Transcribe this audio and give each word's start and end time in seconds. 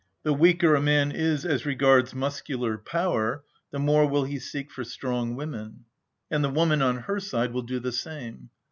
The 0.23 0.33
weaker 0.33 0.73
a 0.73 0.81
man 0.81 1.11
is 1.11 1.45
as 1.45 1.63
regards 1.63 2.15
muscular 2.15 2.75
power 2.79 3.43
the 3.69 3.77
more 3.77 4.07
will 4.07 4.23
he 4.23 4.39
seek 4.39 4.71
for 4.71 4.83
strong 4.83 5.35
women; 5.35 5.85
and 6.31 6.43
the 6.43 6.49
woman 6.49 6.81
on 6.81 7.01
her 7.03 7.19
side 7.19 7.53
will 7.53 7.61
do 7.61 7.79
the 7.79 7.91
same. 7.91 8.49